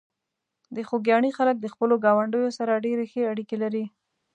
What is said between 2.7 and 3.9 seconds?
ډېرې ښې اړیکې لري.